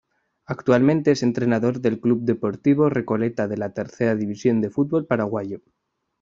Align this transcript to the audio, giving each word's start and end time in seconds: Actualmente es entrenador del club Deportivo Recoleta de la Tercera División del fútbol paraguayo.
Actualmente 0.47 1.11
es 1.11 1.21
entrenador 1.21 1.79
del 1.79 1.99
club 1.99 2.21
Deportivo 2.23 2.89
Recoleta 2.89 3.47
de 3.47 3.57
la 3.57 3.71
Tercera 3.75 4.15
División 4.15 4.59
del 4.59 4.71
fútbol 4.71 5.05
paraguayo. 5.05 5.61